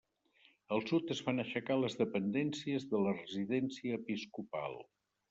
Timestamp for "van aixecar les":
1.27-1.97